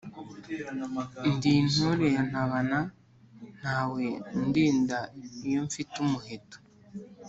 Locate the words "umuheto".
6.05-6.57